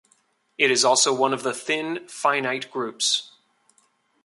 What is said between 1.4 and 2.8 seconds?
the thin finite